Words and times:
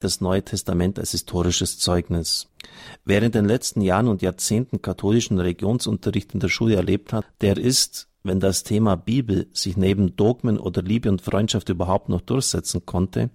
das 0.00 0.20
Neue 0.20 0.42
Testament 0.42 0.98
als 0.98 1.12
historisches 1.12 1.78
Zeugnis. 1.78 2.48
Wer 3.04 3.22
in 3.22 3.32
den 3.32 3.44
letzten 3.44 3.82
Jahren 3.82 4.08
und 4.08 4.22
Jahrzehnten 4.22 4.82
katholischen 4.82 5.38
Religionsunterricht 5.38 6.32
in 6.32 6.40
der 6.40 6.48
Schule 6.48 6.76
erlebt 6.76 7.12
hat, 7.12 7.26
der 7.42 7.58
ist, 7.58 8.08
wenn 8.22 8.40
das 8.40 8.64
Thema 8.64 8.96
Bibel 8.96 9.46
sich 9.52 9.76
neben 9.76 10.16
Dogmen 10.16 10.58
oder 10.58 10.82
Liebe 10.82 11.10
und 11.10 11.22
Freundschaft 11.22 11.68
überhaupt 11.68 12.08
noch 12.08 12.22
durchsetzen 12.22 12.84
konnte, 12.86 13.30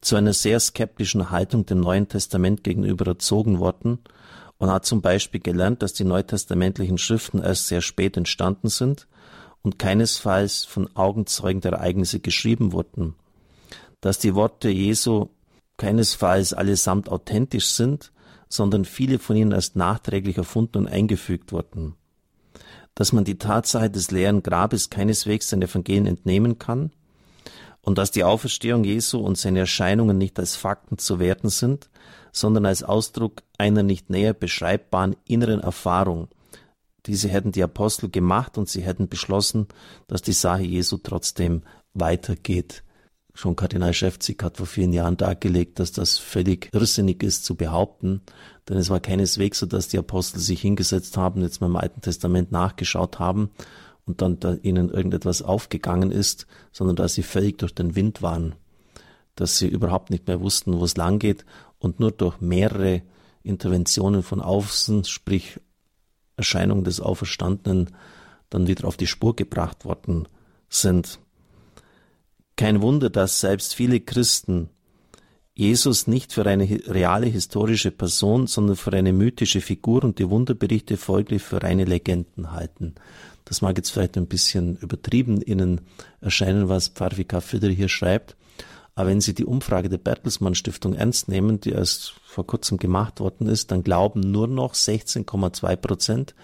zu 0.00 0.16
einer 0.16 0.32
sehr 0.32 0.58
skeptischen 0.58 1.30
Haltung 1.30 1.66
dem 1.66 1.80
Neuen 1.80 2.08
Testament 2.08 2.64
gegenüber 2.64 3.06
erzogen 3.06 3.60
worden 3.60 3.98
und 4.58 4.70
hat 4.70 4.84
zum 4.84 5.00
Beispiel 5.02 5.40
gelernt, 5.40 5.82
dass 5.82 5.92
die 5.92 6.04
neutestamentlichen 6.04 6.98
Schriften 6.98 7.40
erst 7.40 7.68
sehr 7.68 7.80
spät 7.80 8.16
entstanden 8.16 8.68
sind 8.68 9.06
und 9.62 9.78
keinesfalls 9.78 10.64
von 10.64 10.88
Augenzeugen 10.96 11.60
der 11.60 11.72
Ereignisse 11.72 12.18
geschrieben 12.18 12.72
wurden, 12.72 13.14
dass 14.00 14.18
die 14.18 14.34
Worte 14.34 14.68
Jesu 14.68 15.28
keinesfalls 15.82 16.52
allesamt 16.52 17.08
authentisch 17.08 17.66
sind, 17.66 18.12
sondern 18.48 18.84
viele 18.84 19.18
von 19.18 19.34
ihnen 19.34 19.50
erst 19.50 19.74
nachträglich 19.74 20.36
erfunden 20.36 20.78
und 20.78 20.86
eingefügt 20.86 21.50
wurden, 21.50 21.96
dass 22.94 23.12
man 23.12 23.24
die 23.24 23.36
Tatsache 23.36 23.90
des 23.90 24.12
leeren 24.12 24.44
Grabes 24.44 24.90
keineswegs 24.90 25.48
den 25.48 25.60
Evangelien 25.60 26.06
entnehmen 26.06 26.60
kann 26.60 26.92
und 27.80 27.98
dass 27.98 28.12
die 28.12 28.22
Auferstehung 28.22 28.84
Jesu 28.84 29.18
und 29.18 29.36
seine 29.36 29.58
Erscheinungen 29.58 30.18
nicht 30.18 30.38
als 30.38 30.54
Fakten 30.54 30.98
zu 30.98 31.18
werten 31.18 31.48
sind, 31.48 31.90
sondern 32.30 32.64
als 32.64 32.84
Ausdruck 32.84 33.42
einer 33.58 33.82
nicht 33.82 34.08
näher 34.08 34.34
beschreibbaren 34.34 35.16
inneren 35.26 35.58
Erfahrung, 35.58 36.28
diese 37.06 37.28
hätten 37.28 37.50
die 37.50 37.64
Apostel 37.64 38.08
gemacht 38.08 38.56
und 38.56 38.68
sie 38.68 38.82
hätten 38.82 39.08
beschlossen, 39.08 39.66
dass 40.06 40.22
die 40.22 40.32
Sache 40.32 40.62
Jesu 40.62 40.98
trotzdem 40.98 41.62
weitergeht. 41.92 42.84
Schon 43.34 43.56
Kardinal 43.56 43.94
Schäfzig 43.94 44.42
hat 44.42 44.58
vor 44.58 44.66
vielen 44.66 44.92
Jahren 44.92 45.16
dargelegt, 45.16 45.78
dass 45.78 45.92
das 45.92 46.18
völlig 46.18 46.68
irrsinnig 46.72 47.22
ist 47.22 47.44
zu 47.44 47.54
behaupten, 47.54 48.20
denn 48.68 48.76
es 48.76 48.90
war 48.90 49.00
keineswegs 49.00 49.58
so, 49.58 49.66
dass 49.66 49.88
die 49.88 49.98
Apostel 49.98 50.38
sich 50.38 50.60
hingesetzt 50.60 51.16
haben, 51.16 51.40
jetzt 51.40 51.60
mal 51.60 51.68
im 51.68 51.76
Alten 51.76 52.02
Testament 52.02 52.52
nachgeschaut 52.52 53.18
haben 53.18 53.50
und 54.04 54.20
dann 54.20 54.38
da 54.38 54.54
ihnen 54.62 54.90
irgendetwas 54.90 55.40
aufgegangen 55.40 56.10
ist, 56.10 56.46
sondern 56.72 56.96
dass 56.96 57.14
sie 57.14 57.22
völlig 57.22 57.58
durch 57.58 57.74
den 57.74 57.94
Wind 57.94 58.20
waren, 58.20 58.54
dass 59.34 59.58
sie 59.58 59.68
überhaupt 59.68 60.10
nicht 60.10 60.26
mehr 60.26 60.40
wussten, 60.40 60.78
wo 60.78 60.84
es 60.84 60.96
lang 60.96 61.18
geht 61.18 61.46
und 61.78 62.00
nur 62.00 62.12
durch 62.12 62.40
mehrere 62.40 63.02
Interventionen 63.42 64.22
von 64.22 64.40
außen, 64.40 65.04
sprich 65.04 65.58
Erscheinung 66.36 66.84
des 66.84 67.00
Auferstandenen 67.00 67.90
dann 68.50 68.66
wieder 68.66 68.86
auf 68.86 68.96
die 68.96 69.06
Spur 69.06 69.34
gebracht 69.34 69.84
worden 69.84 70.28
sind. 70.68 71.18
Kein 72.56 72.82
Wunder, 72.82 73.10
dass 73.10 73.40
selbst 73.40 73.74
viele 73.74 74.00
Christen 74.00 74.68
Jesus 75.54 76.06
nicht 76.06 76.32
für 76.32 76.46
eine 76.46 76.64
reale 76.86 77.26
historische 77.26 77.90
Person, 77.90 78.46
sondern 78.46 78.76
für 78.76 78.92
eine 78.92 79.12
mythische 79.12 79.60
Figur 79.60 80.02
und 80.02 80.18
die 80.18 80.30
Wunderberichte 80.30 80.96
folglich 80.96 81.42
für 81.42 81.62
reine 81.62 81.84
Legenden 81.84 82.52
halten. 82.52 82.94
Das 83.44 83.60
mag 83.60 83.76
jetzt 83.76 83.90
vielleicht 83.90 84.16
ein 84.16 84.28
bisschen 84.28 84.76
übertrieben 84.76 85.42
Ihnen 85.42 85.82
erscheinen, 86.20 86.68
was 86.68 86.88
Pfarrvika 86.88 87.40
Füder 87.40 87.68
hier 87.68 87.90
schreibt, 87.90 88.36
aber 88.94 89.10
wenn 89.10 89.20
Sie 89.20 89.34
die 89.34 89.44
Umfrage 89.44 89.88
der 89.88 89.98
Bertelsmann 89.98 90.54
Stiftung 90.54 90.94
ernst 90.94 91.28
nehmen, 91.28 91.60
die 91.60 91.70
erst 91.70 92.14
vor 92.24 92.46
kurzem 92.46 92.78
gemacht 92.78 93.20
worden 93.20 93.46
ist, 93.46 93.70
dann 93.70 93.82
glauben 93.82 94.20
nur 94.20 94.48
noch 94.48 94.74
16,2 94.74 95.76
Prozent 95.76 96.34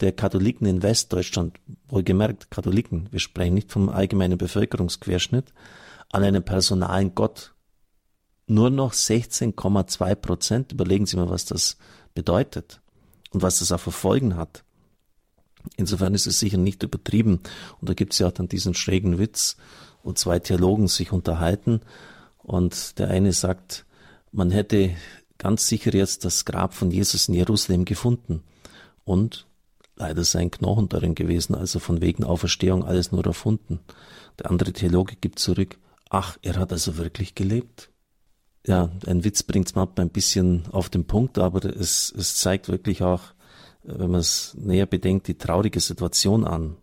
der 0.00 0.12
Katholiken 0.12 0.66
in 0.66 0.82
Westdeutschland, 0.82 1.58
wohlgemerkt 1.88 2.50
Katholiken, 2.50 3.08
wir 3.10 3.20
sprechen 3.20 3.54
nicht 3.54 3.72
vom 3.72 3.88
allgemeinen 3.88 4.38
Bevölkerungsquerschnitt, 4.38 5.52
an 6.10 6.22
einen 6.22 6.44
personalen 6.44 7.14
Gott. 7.14 7.54
Nur 8.46 8.70
noch 8.70 8.94
16,2 8.94 10.14
Prozent. 10.14 10.72
Überlegen 10.72 11.04
Sie 11.04 11.16
mal, 11.16 11.28
was 11.28 11.44
das 11.44 11.76
bedeutet 12.14 12.80
und 13.30 13.42
was 13.42 13.58
das 13.58 13.72
auch 13.72 13.80
für 13.80 13.92
Folgen 13.92 14.36
hat. 14.36 14.64
Insofern 15.76 16.14
ist 16.14 16.26
es 16.26 16.38
sicher 16.38 16.56
nicht 16.56 16.82
übertrieben. 16.82 17.40
Und 17.80 17.90
da 17.90 17.94
gibt 17.94 18.14
es 18.14 18.20
ja 18.20 18.28
auch 18.28 18.32
dann 18.32 18.48
diesen 18.48 18.74
schrägen 18.74 19.18
Witz, 19.18 19.56
wo 20.02 20.12
zwei 20.12 20.38
Theologen 20.38 20.88
sich 20.88 21.12
unterhalten 21.12 21.80
und 22.38 22.98
der 22.98 23.08
eine 23.08 23.32
sagt, 23.32 23.84
man 24.32 24.50
hätte 24.50 24.94
ganz 25.36 25.68
sicher 25.68 25.94
jetzt 25.94 26.24
das 26.24 26.44
Grab 26.44 26.72
von 26.72 26.90
Jesus 26.90 27.28
in 27.28 27.34
Jerusalem 27.34 27.84
gefunden 27.84 28.42
und 29.04 29.47
leider 29.98 30.24
sein 30.24 30.50
Knochen 30.50 30.88
darin 30.88 31.14
gewesen, 31.14 31.54
also 31.54 31.78
von 31.78 32.00
wegen 32.00 32.24
Auferstehung 32.24 32.84
alles 32.84 33.12
nur 33.12 33.24
erfunden. 33.26 33.80
Der 34.38 34.50
andere 34.50 34.72
Theologe 34.72 35.16
gibt 35.16 35.38
zurück, 35.38 35.78
ach, 36.08 36.38
er 36.42 36.56
hat 36.56 36.72
also 36.72 36.96
wirklich 36.96 37.34
gelebt. 37.34 37.90
Ja, 38.66 38.90
ein 39.06 39.24
Witz 39.24 39.42
bringt's 39.42 39.74
mal 39.74 39.88
ein 39.96 40.10
bisschen 40.10 40.66
auf 40.72 40.88
den 40.88 41.06
Punkt, 41.06 41.38
aber 41.38 41.64
es, 41.64 42.12
es 42.16 42.36
zeigt 42.36 42.68
wirklich 42.68 43.02
auch, 43.02 43.22
wenn 43.82 44.10
man 44.10 44.20
es 44.20 44.54
näher 44.58 44.86
bedenkt, 44.86 45.28
die 45.28 45.38
traurige 45.38 45.80
Situation 45.80 46.44
an. 46.44 46.76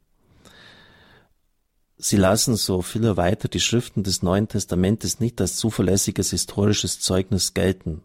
Sie 1.97 2.18
lassen 2.18 2.56
so 2.56 2.82
viel 2.82 3.16
weiter 3.16 3.47
die 3.47 3.59
Schriften 3.59 4.03
des 4.03 4.22
Neuen 4.22 4.47
Testamentes 4.47 5.20
nicht 5.20 5.40
als 5.40 5.56
zuverlässiges 5.56 6.32
historisches 6.32 7.00
Zeugnis 7.00 7.53
gelten. 7.53 8.03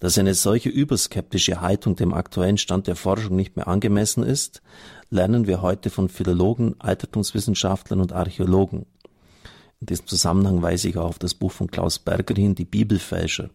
Dass 0.00 0.18
eine 0.18 0.34
solche 0.34 0.68
überskeptische 0.68 1.60
Haltung 1.60 1.96
dem 1.96 2.12
aktuellen 2.12 2.58
Stand 2.58 2.86
der 2.86 2.96
Forschung 2.96 3.36
nicht 3.36 3.56
mehr 3.56 3.68
angemessen 3.68 4.22
ist, 4.22 4.62
lernen 5.10 5.46
wir 5.46 5.62
heute 5.62 5.90
von 5.90 6.08
Philologen, 6.08 6.74
Altertumswissenschaftlern 6.78 8.00
und 8.00 8.12
Archäologen. 8.12 8.86
In 9.80 9.86
diesem 9.86 10.06
Zusammenhang 10.06 10.62
weise 10.62 10.88
ich 10.88 10.96
auch 10.96 11.08
auf 11.08 11.18
das 11.18 11.34
Buch 11.34 11.52
von 11.52 11.70
Klaus 11.70 11.98
Berger 11.98 12.34
hin, 12.34 12.54
die 12.54 12.64
Bibelfälscher. 12.64 13.50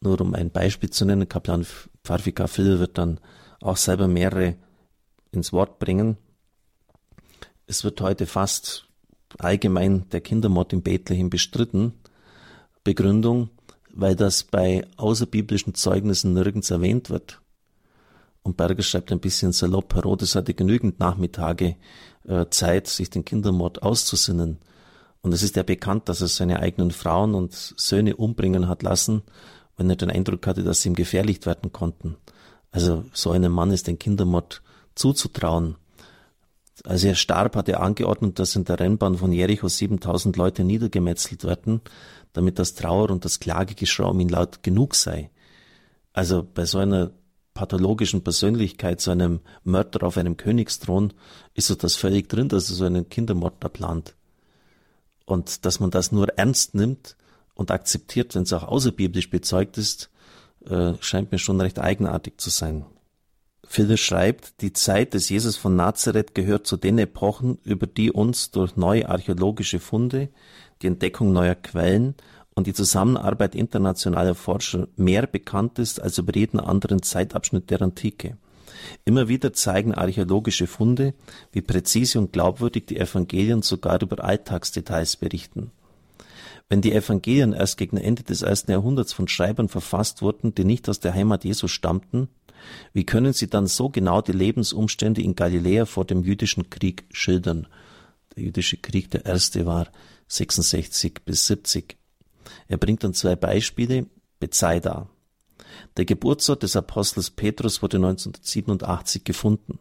Nur 0.00 0.20
um 0.20 0.34
ein 0.34 0.50
Beispiel 0.50 0.90
zu 0.90 1.04
nennen, 1.04 1.28
Kaplan 1.28 1.66
Pfarrvika 2.04 2.46
Phil 2.46 2.78
wird 2.78 2.98
dann 2.98 3.20
auch 3.60 3.76
selber 3.76 4.08
mehrere 4.08 4.56
ins 5.32 5.52
Wort 5.52 5.78
bringen, 5.78 6.18
es 7.66 7.82
wird 7.82 8.00
heute 8.00 8.26
fast 8.26 8.88
allgemein 9.38 10.08
der 10.10 10.20
Kindermord 10.20 10.72
in 10.72 10.82
Bethlehem 10.82 11.30
bestritten. 11.30 11.94
Begründung, 12.84 13.48
weil 13.94 14.16
das 14.16 14.42
bei 14.42 14.86
außerbiblischen 14.96 15.74
Zeugnissen 15.74 16.34
nirgends 16.34 16.70
erwähnt 16.70 17.10
wird. 17.10 17.40
Und 18.42 18.56
Berger 18.56 18.82
schreibt 18.82 19.10
ein 19.12 19.20
bisschen 19.20 19.52
salopp, 19.52 19.94
Herodes 19.94 20.34
hatte 20.34 20.52
genügend 20.52 21.00
Nachmittage 21.00 21.76
äh, 22.26 22.46
Zeit, 22.50 22.88
sich 22.88 23.08
den 23.08 23.24
Kindermord 23.24 23.82
auszusinnen. 23.82 24.58
Und 25.22 25.32
es 25.32 25.42
ist 25.42 25.56
ja 25.56 25.62
bekannt, 25.62 26.08
dass 26.08 26.20
er 26.20 26.28
seine 26.28 26.60
eigenen 26.60 26.90
Frauen 26.90 27.34
und 27.34 27.54
Söhne 27.54 28.16
umbringen 28.16 28.68
hat 28.68 28.82
lassen, 28.82 29.22
wenn 29.76 29.88
er 29.88 29.96
den 29.96 30.10
Eindruck 30.10 30.46
hatte, 30.46 30.62
dass 30.62 30.82
sie 30.82 30.90
ihm 30.90 30.94
gefährlich 30.94 31.46
werden 31.46 31.72
konnten. 31.72 32.16
Also 32.70 33.04
so 33.14 33.30
einem 33.30 33.52
Mann 33.52 33.70
ist 33.70 33.86
den 33.86 33.98
Kindermord 33.98 34.62
zuzutrauen. 34.94 35.76
Als 36.82 37.04
er 37.04 37.14
starb, 37.14 37.54
hat 37.54 37.68
er 37.68 37.80
angeordnet, 37.80 38.38
dass 38.38 38.56
in 38.56 38.64
der 38.64 38.80
Rennbahn 38.80 39.16
von 39.16 39.32
Jericho 39.32 39.68
7000 39.68 40.36
Leute 40.36 40.64
niedergemetzelt 40.64 41.44
werden, 41.44 41.80
damit 42.32 42.58
das 42.58 42.74
Trauer 42.74 43.10
und 43.10 43.24
das 43.24 43.38
Klagegeschrei 43.38 44.04
um 44.06 44.18
ihn 44.18 44.28
laut 44.28 44.62
genug 44.62 44.94
sei. 44.96 45.30
Also 46.12 46.42
bei 46.42 46.64
so 46.64 46.78
einer 46.78 47.12
pathologischen 47.54 48.22
Persönlichkeit, 48.22 49.00
so 49.00 49.12
einem 49.12 49.40
Mörder 49.62 50.04
auf 50.06 50.18
einem 50.18 50.36
Königsthron, 50.36 51.12
ist 51.54 51.68
so 51.68 51.76
das 51.76 51.94
völlig 51.94 52.28
drin, 52.28 52.48
dass 52.48 52.68
er 52.68 52.74
so 52.74 52.84
einen 52.84 53.08
Kindermord 53.08 53.54
da 53.60 53.68
plant. 53.68 54.14
Und 55.24 55.64
dass 55.64 55.80
man 55.80 55.90
das 55.90 56.12
nur 56.12 56.28
ernst 56.36 56.74
nimmt 56.74 57.16
und 57.54 57.70
akzeptiert, 57.70 58.34
wenn 58.34 58.42
es 58.42 58.52
auch 58.52 58.64
außerbiblisch 58.64 59.30
bezeugt 59.30 59.78
ist, 59.78 60.10
äh, 60.66 60.94
scheint 61.00 61.30
mir 61.30 61.38
schon 61.38 61.60
recht 61.60 61.78
eigenartig 61.78 62.34
zu 62.38 62.50
sein. 62.50 62.84
Philipp 63.74 63.98
schreibt, 63.98 64.60
die 64.60 64.72
Zeit 64.72 65.14
des 65.14 65.28
Jesus 65.28 65.56
von 65.56 65.74
Nazareth 65.74 66.36
gehört 66.36 66.64
zu 66.64 66.76
den 66.76 66.96
Epochen, 66.96 67.58
über 67.64 67.88
die 67.88 68.12
uns 68.12 68.52
durch 68.52 68.76
neue 68.76 69.08
archäologische 69.08 69.80
Funde, 69.80 70.28
die 70.80 70.86
Entdeckung 70.86 71.32
neuer 71.32 71.56
Quellen 71.56 72.14
und 72.54 72.68
die 72.68 72.72
Zusammenarbeit 72.72 73.56
internationaler 73.56 74.36
Forscher 74.36 74.86
mehr 74.94 75.26
bekannt 75.26 75.80
ist 75.80 76.00
als 76.00 76.18
über 76.18 76.36
jeden 76.36 76.60
anderen 76.60 77.02
Zeitabschnitt 77.02 77.68
der 77.68 77.82
Antike. 77.82 78.36
Immer 79.04 79.26
wieder 79.26 79.52
zeigen 79.52 79.92
archäologische 79.92 80.68
Funde, 80.68 81.12
wie 81.50 81.60
präzise 81.60 82.20
und 82.20 82.32
glaubwürdig 82.32 82.86
die 82.86 83.00
Evangelien 83.00 83.62
sogar 83.62 84.00
über 84.00 84.22
Alltagsdetails 84.22 85.16
berichten. 85.16 85.72
Wenn 86.68 86.80
die 86.80 86.92
Evangelien 86.92 87.52
erst 87.52 87.76
gegen 87.76 87.96
Ende 87.96 88.22
des 88.22 88.42
ersten 88.42 88.70
Jahrhunderts 88.70 89.12
von 89.12 89.28
Schreibern 89.28 89.68
verfasst 89.68 90.22
wurden, 90.22 90.54
die 90.54 90.64
nicht 90.64 90.88
aus 90.88 91.00
der 91.00 91.14
Heimat 91.14 91.44
Jesu 91.44 91.68
stammten, 91.68 92.28
wie 92.92 93.04
können 93.04 93.32
Sie 93.32 93.48
dann 93.48 93.66
so 93.66 93.90
genau 93.90 94.22
die 94.22 94.32
Lebensumstände 94.32 95.20
in 95.20 95.34
Galiläa 95.34 95.84
vor 95.84 96.04
dem 96.04 96.22
jüdischen 96.22 96.70
Krieg 96.70 97.04
schildern? 97.10 97.66
Der 98.34 98.44
jüdische 98.44 98.78
Krieg, 98.78 99.10
der 99.10 99.26
erste 99.26 99.66
war 99.66 99.88
66 100.28 101.20
bis 101.24 101.46
70. 101.46 101.96
Er 102.68 102.78
bringt 102.78 103.04
dann 103.04 103.14
zwei 103.14 103.36
Beispiele. 103.36 104.06
Bethsaida. 104.40 105.08
Der 105.96 106.04
Geburtsort 106.04 106.62
des 106.62 106.76
Apostels 106.76 107.30
Petrus 107.30 107.82
wurde 107.82 107.96
1987 107.98 109.24
gefunden. 109.24 109.78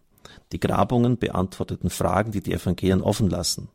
Die 0.51 0.59
Grabungen 0.59 1.17
beantworteten 1.17 1.89
Fragen, 1.89 2.31
die 2.31 2.41
die 2.41 2.53
Evangelien 2.53 3.01
offen 3.01 3.29
lassen. 3.29 3.69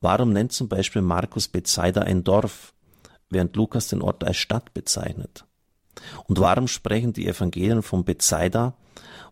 Warum 0.00 0.32
nennt 0.32 0.52
zum 0.52 0.68
Beispiel 0.68 1.02
Markus 1.02 1.48
Bethsaida 1.48 2.02
ein 2.02 2.24
Dorf? 2.24 2.72
während 3.32 3.56
Lukas 3.56 3.88
den 3.88 4.02
Ort 4.02 4.24
als 4.24 4.36
Stadt 4.36 4.72
bezeichnet. 4.74 5.44
Und 6.26 6.40
warum 6.40 6.68
sprechen 6.68 7.12
die 7.12 7.26
Evangelien 7.26 7.82
von 7.82 8.04
Bethsaida, 8.04 8.76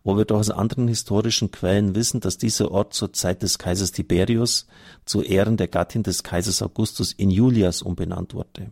wo 0.03 0.17
wir 0.17 0.25
doch 0.25 0.39
aus 0.39 0.49
anderen 0.49 0.87
historischen 0.87 1.51
Quellen 1.51 1.95
wissen, 1.95 2.19
dass 2.19 2.37
dieser 2.37 2.71
Ort 2.71 2.93
zur 2.93 3.13
Zeit 3.13 3.43
des 3.43 3.57
Kaisers 3.57 3.91
Tiberius 3.91 4.67
zu 5.05 5.21
Ehren 5.21 5.57
der 5.57 5.67
Gattin 5.67 6.03
des 6.03 6.23
Kaisers 6.23 6.61
Augustus 6.61 7.13
in 7.13 7.29
Julias 7.29 7.81
umbenannt 7.81 8.33
wurde? 8.33 8.71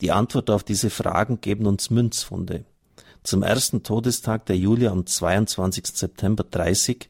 Die 0.00 0.10
Antwort 0.10 0.50
auf 0.50 0.64
diese 0.64 0.90
Fragen 0.90 1.40
geben 1.40 1.66
uns 1.66 1.90
Münzfunde. 1.90 2.64
Zum 3.22 3.42
ersten 3.42 3.82
Todestag 3.82 4.46
der 4.46 4.56
Julia 4.56 4.90
am 4.90 5.06
22. 5.06 5.86
September 5.86 6.44
30 6.44 7.08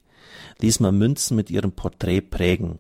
ließ 0.61 0.81
man 0.81 0.96
Münzen 0.96 1.37
mit 1.37 1.50
ihrem 1.50 1.72
Porträt 1.72 2.20
prägen. 2.20 2.78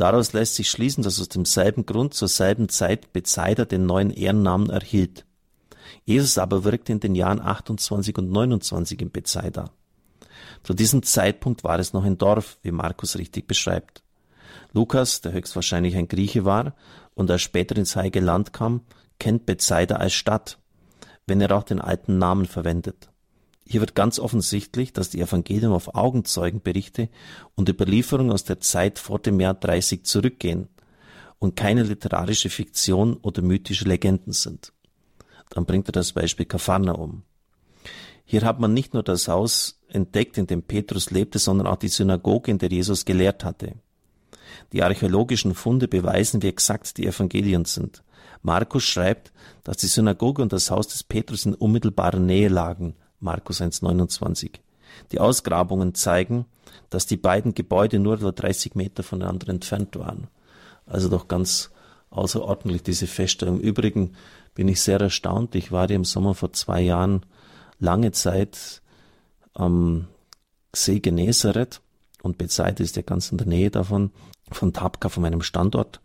Daraus 0.00 0.32
lässt 0.32 0.54
sich 0.54 0.70
schließen, 0.70 1.04
dass 1.04 1.20
aus 1.20 1.28
demselben 1.28 1.84
Grund 1.84 2.14
zur 2.14 2.28
selben 2.28 2.70
Zeit 2.70 3.12
Bezeider 3.12 3.66
den 3.66 3.84
neuen 3.84 4.10
Ehrennamen 4.10 4.70
erhielt. 4.70 5.26
Jesus 6.06 6.38
aber 6.38 6.64
wirkte 6.64 6.92
in 6.92 7.00
den 7.00 7.14
Jahren 7.14 7.38
28 7.38 8.16
und 8.16 8.30
29 8.30 9.02
in 9.02 9.10
Bethsaida. 9.10 9.70
Zu 10.62 10.72
diesem 10.72 11.02
Zeitpunkt 11.02 11.64
war 11.64 11.78
es 11.78 11.92
noch 11.92 12.04
ein 12.04 12.16
Dorf, 12.16 12.56
wie 12.62 12.70
Markus 12.70 13.18
richtig 13.18 13.46
beschreibt. 13.46 14.02
Lukas, 14.72 15.20
der 15.20 15.32
höchstwahrscheinlich 15.32 15.94
ein 15.98 16.08
Grieche 16.08 16.46
war 16.46 16.74
und 17.12 17.28
er 17.28 17.38
später 17.38 17.76
ins 17.76 17.94
Heilige 17.94 18.20
Land 18.20 18.54
kam, 18.54 18.80
kennt 19.18 19.44
Bethsaida 19.44 19.96
als 19.96 20.14
Stadt, 20.14 20.56
wenn 21.26 21.42
er 21.42 21.54
auch 21.54 21.64
den 21.64 21.78
alten 21.78 22.16
Namen 22.16 22.46
verwendet. 22.46 23.09
Hier 23.70 23.78
wird 23.78 23.94
ganz 23.94 24.18
offensichtlich, 24.18 24.92
dass 24.92 25.10
die 25.10 25.20
Evangelien 25.20 25.70
auf 25.70 25.94
Augenzeugenberichte 25.94 27.08
und 27.54 27.68
Überlieferungen 27.68 28.32
aus 28.32 28.42
der 28.42 28.58
Zeit 28.58 28.98
vor 28.98 29.20
dem 29.20 29.38
Jahr 29.38 29.54
30 29.54 30.04
zurückgehen 30.04 30.66
und 31.38 31.54
keine 31.54 31.84
literarische 31.84 32.50
Fiktion 32.50 33.16
oder 33.18 33.42
mythische 33.42 33.84
Legenden 33.84 34.32
sind. 34.32 34.72
Dann 35.50 35.66
bringt 35.66 35.88
er 35.88 35.92
das 35.92 36.12
Beispiel 36.12 36.48
um. 36.96 37.22
Hier 38.24 38.42
hat 38.42 38.58
man 38.58 38.74
nicht 38.74 38.92
nur 38.92 39.04
das 39.04 39.28
Haus 39.28 39.80
entdeckt, 39.86 40.36
in 40.36 40.48
dem 40.48 40.64
Petrus 40.64 41.12
lebte, 41.12 41.38
sondern 41.38 41.68
auch 41.68 41.76
die 41.76 41.86
Synagoge, 41.86 42.50
in 42.50 42.58
der 42.58 42.70
Jesus 42.70 43.04
gelehrt 43.04 43.44
hatte. 43.44 43.74
Die 44.72 44.82
archäologischen 44.82 45.54
Funde 45.54 45.86
beweisen, 45.86 46.42
wie 46.42 46.48
exakt 46.48 46.98
die 46.98 47.06
Evangelien 47.06 47.66
sind. 47.66 48.02
Markus 48.42 48.82
schreibt, 48.82 49.32
dass 49.62 49.76
die 49.76 49.86
Synagoge 49.86 50.42
und 50.42 50.52
das 50.52 50.72
Haus 50.72 50.88
des 50.88 51.04
Petrus 51.04 51.46
in 51.46 51.54
unmittelbarer 51.54 52.18
Nähe 52.18 52.48
lagen. 52.48 52.96
Markus 53.20 53.60
1,29. 53.60 54.60
Die 55.12 55.20
Ausgrabungen 55.20 55.94
zeigen, 55.94 56.46
dass 56.88 57.06
die 57.06 57.16
beiden 57.16 57.54
Gebäude 57.54 57.98
nur 57.98 58.14
etwa 58.14 58.32
30 58.32 58.74
Meter 58.74 59.02
voneinander 59.02 59.48
entfernt 59.48 59.96
waren. 59.96 60.28
Also 60.86 61.08
doch 61.08 61.28
ganz 61.28 61.70
außerordentlich 62.10 62.82
diese 62.82 63.06
Feststellung. 63.06 63.60
Im 63.60 63.62
Übrigen 63.62 64.12
bin 64.54 64.68
ich 64.68 64.82
sehr 64.82 65.00
erstaunt. 65.00 65.54
Ich 65.54 65.70
war 65.70 65.88
ja 65.88 65.96
im 65.96 66.04
Sommer 66.04 66.34
vor 66.34 66.52
zwei 66.52 66.80
Jahren 66.80 67.24
lange 67.78 68.12
Zeit 68.12 68.82
am 69.54 70.08
See 70.74 71.00
Genezareth 71.00 71.80
und 72.22 72.38
Bethsaida 72.38 72.82
ist 72.82 72.96
ja 72.96 73.02
ganz 73.02 73.30
in 73.32 73.38
der 73.38 73.46
Nähe 73.46 73.70
davon, 73.70 74.10
von 74.50 74.72
Tabka, 74.72 75.08
von 75.08 75.22
meinem 75.22 75.42
Standort. 75.42 76.00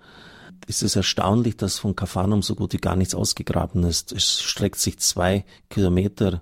Ist 0.67 0.83
es 0.83 0.95
erstaunlich, 0.95 1.57
dass 1.57 1.79
von 1.79 1.95
Kafanum 1.95 2.41
so 2.41 2.55
gut 2.55 2.73
wie 2.73 2.77
gar 2.77 2.95
nichts 2.95 3.13
ausgegraben 3.13 3.83
ist. 3.83 4.11
Es 4.11 4.41
streckt 4.41 4.79
sich 4.79 4.97
zwei 4.99 5.45
Kilometer 5.69 6.41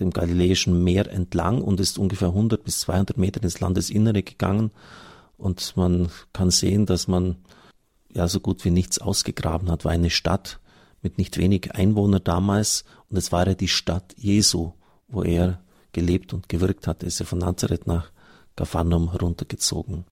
dem 0.00 0.10
Galiläischen 0.10 0.82
Meer 0.82 1.10
entlang 1.10 1.60
und 1.62 1.80
ist 1.80 1.98
ungefähr 1.98 2.28
100 2.28 2.64
bis 2.64 2.80
200 2.80 3.16
Meter 3.16 3.42
ins 3.42 3.60
Landesinnere 3.60 4.22
gegangen. 4.22 4.70
Und 5.36 5.76
man 5.76 6.08
kann 6.32 6.50
sehen, 6.50 6.86
dass 6.86 7.08
man 7.08 7.36
ja 8.12 8.28
so 8.28 8.40
gut 8.40 8.64
wie 8.64 8.70
nichts 8.70 8.98
ausgegraben 8.98 9.70
hat. 9.70 9.84
War 9.84 9.92
eine 9.92 10.10
Stadt 10.10 10.60
mit 11.02 11.18
nicht 11.18 11.38
wenig 11.38 11.74
Einwohnern 11.74 12.22
damals 12.24 12.84
und 13.08 13.16
es 13.16 13.32
war 13.32 13.46
ja 13.46 13.54
die 13.54 13.68
Stadt 13.68 14.14
Jesu, 14.16 14.72
wo 15.06 15.22
er 15.22 15.60
gelebt 15.92 16.32
und 16.32 16.48
gewirkt 16.48 16.86
hat. 16.86 17.02
Er 17.02 17.08
ist 17.08 17.20
ja 17.20 17.26
von 17.26 17.38
Nazareth 17.38 17.86
nach 17.86 18.10
Gaphanum 18.56 19.08
runtergezogen. 19.08 20.04